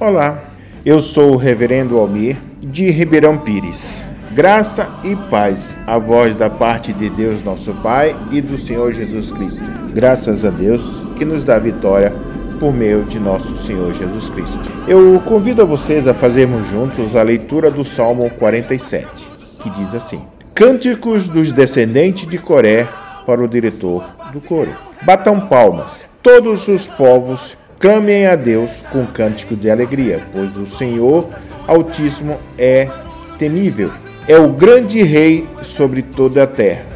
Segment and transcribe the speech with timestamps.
[0.00, 0.44] Olá,
[0.86, 4.04] eu sou o Reverendo Almir de Ribeirão Pires.
[4.30, 9.32] Graça e paz, a voz da parte de Deus nosso Pai e do Senhor Jesus
[9.32, 9.64] Cristo.
[9.92, 12.14] Graças a Deus que nos dá vitória
[12.60, 14.70] por meio de nosso Senhor Jesus Cristo.
[14.86, 19.28] Eu convido a vocês a fazermos juntos a leitura do Salmo 47,
[19.60, 22.86] que diz assim: Cânticos dos descendentes de Coré
[23.26, 24.70] para o diretor do coro.
[25.02, 31.28] Batam palmas, todos os povos Clamem a Deus com cântico de alegria, pois o Senhor
[31.64, 32.90] Altíssimo é
[33.38, 33.92] temível.
[34.26, 36.86] É o grande rei sobre toda a terra.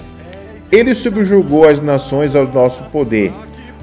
[0.72, 3.32] Ele subjugou as nações ao nosso poder.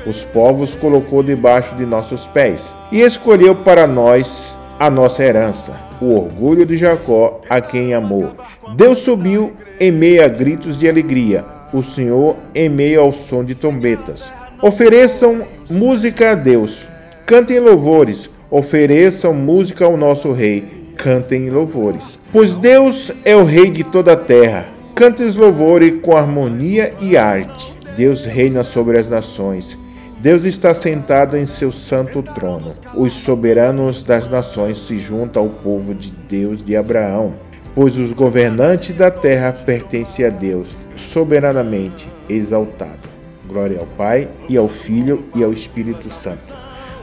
[0.05, 6.15] Os povos colocou debaixo de nossos pés e escolheu para nós a nossa herança, o
[6.15, 8.33] orgulho de Jacó, a quem amou.
[8.75, 13.55] Deus subiu em meio a gritos de alegria, o Senhor em meio ao som de
[13.55, 14.31] trombetas.
[14.61, 16.89] Ofereçam música a Deus,
[17.25, 20.65] cantem louvores, ofereçam música ao nosso Rei,
[20.97, 22.19] cantem louvores.
[22.29, 27.15] Pois Deus é o Rei de toda a terra, cantem os louvores com harmonia e
[27.15, 27.73] arte.
[27.95, 29.77] Deus reina sobre as nações.
[30.19, 32.73] Deus está sentado em seu santo trono.
[32.95, 37.33] Os soberanos das nações se juntam ao povo de Deus de Abraão,
[37.73, 43.18] pois os governantes da terra pertencem a Deus, soberanamente exaltado.
[43.49, 46.53] Glória ao Pai, e ao Filho, e ao Espírito Santo,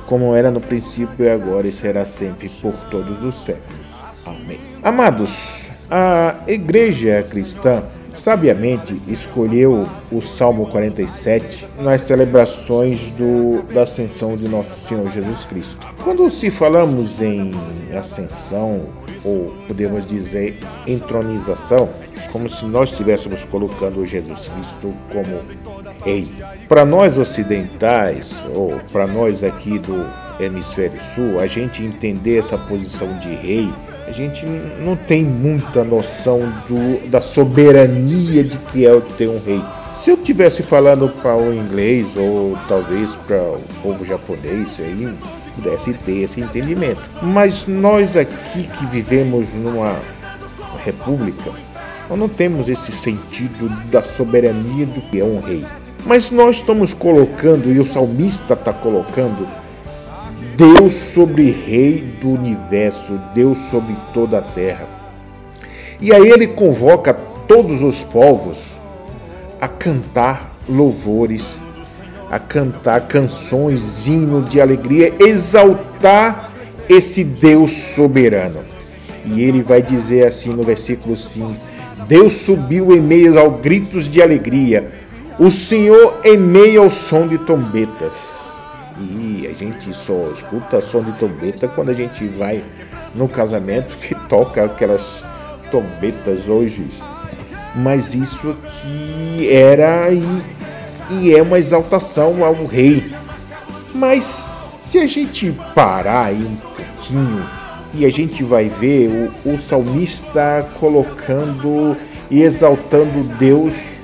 [0.07, 3.97] como era no princípio e agora e será sempre por todos os séculos.
[4.25, 4.61] Amém.
[4.81, 7.83] Amados, a igreja cristã
[8.15, 15.87] sabiamente escolheu o Salmo 47 nas celebrações do, da ascensão de nosso Senhor Jesus Cristo.
[16.03, 17.51] Quando se falamos em
[17.97, 18.87] ascensão,
[19.25, 21.89] ou podemos dizer entronização,
[22.33, 25.76] como se nós estivéssemos colocando Jesus Cristo como
[26.69, 30.07] Para nós ocidentais, ou para nós aqui do
[30.39, 33.69] hemisfério sul, a gente entender essa posição de rei,
[34.07, 34.47] a gente
[34.81, 39.61] não tem muita noção do, da soberania de que é ter um rei.
[39.95, 45.13] Se eu tivesse falando para o inglês ou talvez para o povo japonês, aí
[45.57, 47.11] pudesse ter esse entendimento.
[47.23, 49.97] Mas nós aqui que vivemos numa
[50.85, 51.51] república,
[52.09, 55.65] nós não temos esse sentido da soberania do que é um rei.
[56.07, 59.47] Mas nós estamos colocando, e o salmista está colocando,
[60.57, 64.87] Deus sobre rei do universo, Deus sobre toda a terra.
[66.01, 67.13] E aí ele convoca
[67.49, 68.81] todos os povos
[69.61, 71.61] a cantar louvores,
[72.31, 76.53] a cantar canções, hino de alegria, exaltar
[76.89, 78.61] esse Deus soberano.
[79.25, 81.57] E ele vai dizer assim no versículo 5:
[82.07, 84.89] Deus subiu em meio aos gritos de alegria,
[85.39, 88.37] o Senhor em ao som de trombetas.
[88.99, 92.65] E a gente só escuta som de trombeta quando a gente vai
[93.15, 95.23] no casamento que toca aquelas
[95.71, 96.87] trombetas hoje.
[97.75, 100.43] Mas isso aqui era e,
[101.11, 103.15] e é uma exaltação ao rei.
[103.95, 107.47] Mas se a gente parar aí um pouquinho
[107.93, 111.95] e a gente vai ver o, o salmista colocando
[112.31, 113.96] e exaltando Deus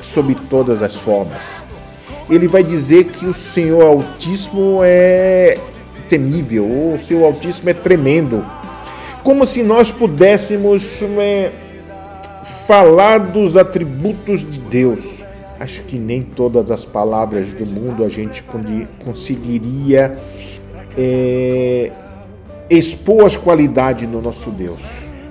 [0.00, 1.50] sob todas as formas.
[2.28, 5.58] Ele vai dizer que o Senhor Altíssimo é
[6.08, 8.44] temível, o Senhor Altíssimo é tremendo.
[9.22, 11.50] Como se nós pudéssemos é,
[12.66, 15.20] falar dos atributos de Deus.
[15.58, 18.42] Acho que nem todas as palavras do mundo a gente
[19.04, 20.16] conseguiria
[20.96, 21.92] é,
[22.70, 24.80] expor as qualidades do nosso Deus.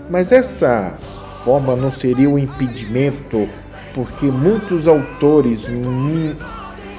[0.10, 0.98] Mas essa
[1.44, 3.50] forma não seria um impedimento
[3.94, 5.68] porque muitos autores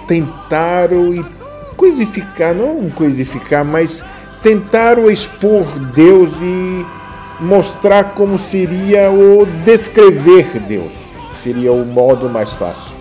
[0.07, 1.25] tentaram e
[1.77, 4.05] coisificar, não coisificar, mas
[4.43, 5.65] tentaram expor
[5.95, 6.87] Deus e
[7.41, 10.93] mostrar como seria o descrever Deus.
[11.43, 12.95] Seria o modo mais fácil.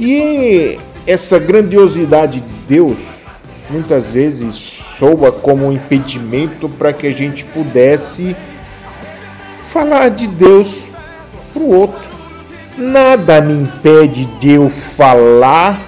[0.00, 3.22] E essa grandiosidade de Deus
[3.70, 4.54] muitas vezes
[4.98, 8.34] soa como um impedimento para que a gente pudesse
[9.68, 10.86] falar de Deus
[11.52, 12.13] para o outro.
[12.76, 15.80] Nada me impede de eu falar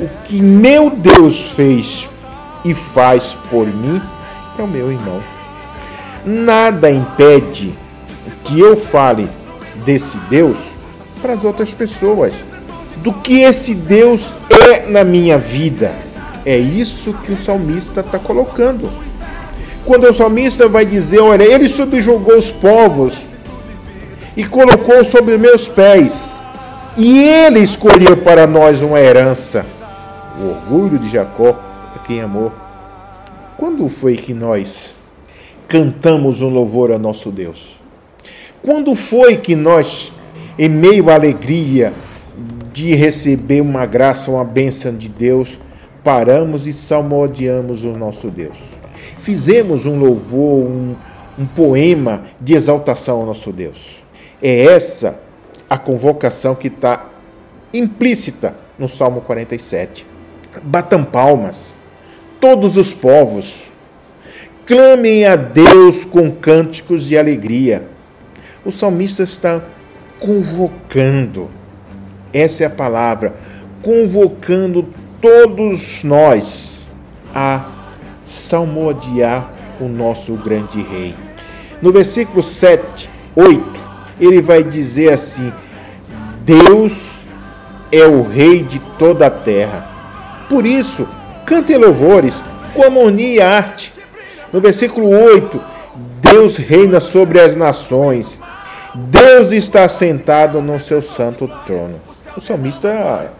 [0.00, 2.08] o que meu Deus fez
[2.64, 4.00] e faz por mim
[4.56, 5.22] para o meu irmão.
[6.24, 7.74] Nada impede
[8.42, 9.28] que eu fale
[9.84, 10.56] desse Deus
[11.20, 12.32] para as outras pessoas,
[12.96, 15.94] do que esse Deus é na minha vida.
[16.46, 18.90] É isso que o salmista está colocando.
[19.84, 23.29] Quando o salmista vai dizer, olha, ele subjugou os povos
[24.36, 26.42] e colocou sobre meus pés.
[26.96, 29.64] E ele escolheu para nós uma herança,
[30.40, 31.56] o orgulho de Jacó,
[31.94, 32.52] a quem amou.
[33.56, 34.94] Quando foi que nós
[35.68, 37.78] cantamos um louvor ao nosso Deus?
[38.62, 40.12] Quando foi que nós,
[40.58, 41.92] em meio à alegria
[42.72, 45.58] de receber uma graça, uma bênção de Deus,
[46.02, 48.58] paramos e salmodiamos o nosso Deus?
[49.18, 50.94] Fizemos um louvor, um,
[51.38, 53.99] um poema de exaltação ao nosso Deus.
[54.42, 55.20] É essa
[55.68, 57.06] a convocação que está
[57.72, 60.06] implícita no Salmo 47.
[60.62, 61.74] Batam palmas,
[62.40, 63.70] todos os povos,
[64.66, 67.86] clamem a Deus com cânticos de alegria.
[68.64, 69.62] O salmista está
[70.18, 71.50] convocando,
[72.32, 73.34] essa é a palavra,
[73.82, 74.86] convocando
[75.20, 76.90] todos nós
[77.34, 77.70] a
[78.24, 81.14] salmodiar o nosso grande rei.
[81.80, 83.89] No versículo 7, 8,
[84.20, 85.52] ele vai dizer assim:
[86.44, 87.26] Deus
[87.90, 89.86] é o rei de toda a terra.
[90.48, 91.08] Por isso,
[91.46, 92.44] cante louvores
[92.74, 93.92] com harmonia e arte.
[94.52, 95.60] No versículo 8,
[96.20, 98.40] Deus reina sobre as nações.
[98.94, 102.00] Deus está sentado no seu santo trono.
[102.36, 103.30] O salmista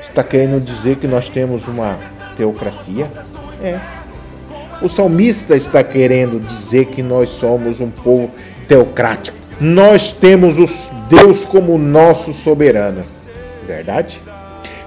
[0.00, 1.98] está querendo dizer que nós temos uma
[2.36, 3.10] teocracia?
[3.62, 3.78] É.
[4.82, 8.30] O salmista está querendo dizer que nós somos um povo
[8.66, 9.39] teocrático.
[9.60, 13.04] Nós temos os Deus como nosso soberano.
[13.66, 14.22] Verdade?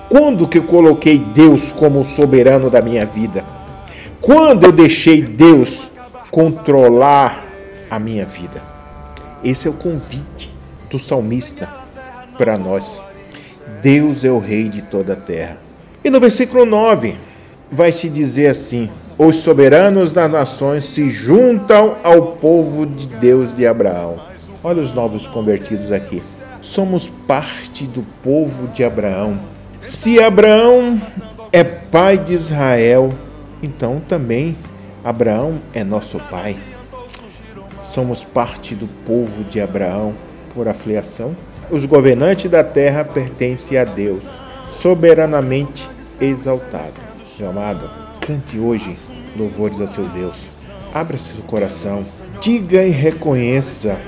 [0.10, 3.46] Quando que eu coloquei Deus como soberano da minha vida?
[4.20, 5.92] Quando eu deixei Deus
[6.32, 7.46] controlar
[7.90, 8.62] a minha vida?
[9.44, 10.52] Esse é o convite
[10.90, 11.70] do salmista
[12.38, 13.02] para nós.
[13.82, 15.58] Deus é o rei de toda a terra.
[16.04, 17.16] E no versículo 9,
[17.72, 23.68] vai se dizer assim: Os soberanos das nações se juntam ao povo de Deus de
[23.68, 24.20] Abraão.
[24.64, 26.24] Olha os novos convertidos aqui.
[26.62, 29.38] Somos parte do povo de Abraão.
[29.82, 31.02] Se Abraão
[31.52, 33.14] é pai de Israel,
[33.62, 34.56] então também
[35.04, 36.56] Abraão é nosso pai.
[37.84, 40.16] Somos parte do povo de Abraão
[40.54, 41.36] por afiliação.
[41.70, 44.24] Os governantes da terra pertencem a Deus,
[44.70, 45.90] soberanamente
[46.22, 46.94] exaltado.
[47.38, 47.92] Meu amado,
[48.26, 48.98] cante hoje
[49.36, 50.38] louvores a seu Deus.
[50.94, 52.06] Abra seu coração.
[52.40, 54.00] Diga e reconheça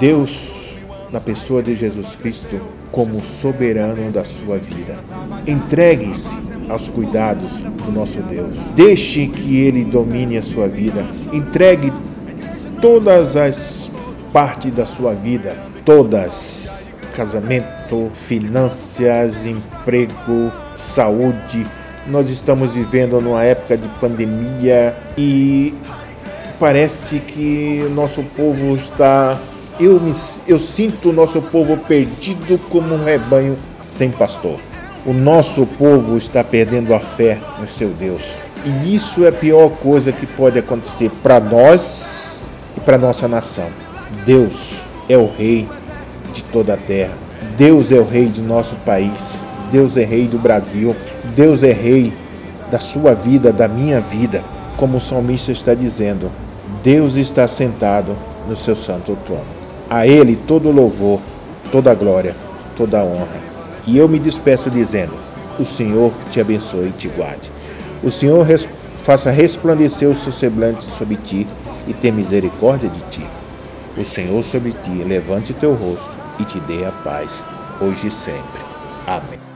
[0.00, 0.74] Deus
[1.12, 2.58] na pessoa de Jesus Cristo
[2.90, 4.98] como soberano da sua vida.
[5.46, 8.56] Entregue-se aos cuidados do nosso Deus.
[8.74, 11.06] Deixe que Ele domine a sua vida.
[11.32, 11.92] Entregue
[12.80, 13.90] todas as
[14.32, 15.54] partes da sua vida,
[15.84, 16.70] todas:
[17.14, 21.66] casamento, finanças, emprego, saúde,
[22.06, 25.74] nós estamos vivendo numa época de pandemia e
[26.58, 29.38] parece que nosso povo está.
[29.80, 30.14] Eu, me,
[30.46, 33.56] eu sinto o nosso povo perdido como um rebanho
[33.86, 34.60] sem pastor.
[35.06, 38.22] O nosso povo está perdendo a fé no seu Deus.
[38.62, 42.44] E isso é a pior coisa que pode acontecer para nós
[42.76, 43.68] e para nossa nação.
[44.26, 45.66] Deus é o rei
[46.34, 47.14] de toda a terra.
[47.56, 49.38] Deus é o rei de nosso país.
[49.72, 50.94] Deus é rei do Brasil.
[51.34, 52.12] Deus é rei
[52.70, 54.44] da sua vida, da minha vida,
[54.76, 56.30] como o salmista está dizendo.
[56.84, 58.14] Deus está sentado
[58.46, 59.59] no seu santo trono.
[59.90, 61.20] A Ele todo louvor,
[61.72, 62.36] toda glória,
[62.76, 63.40] toda honra.
[63.86, 65.12] E eu me despeço dizendo:
[65.58, 67.50] O Senhor te abençoe e te guarde.
[68.00, 68.68] O Senhor res
[69.02, 71.46] faça resplandecer o seu semblante sobre ti
[71.88, 73.26] e tenha misericórdia de ti.
[73.96, 77.32] O Senhor sobre ti levante teu rosto e te dê a paz,
[77.80, 78.62] hoje e sempre.
[79.06, 79.49] Amém.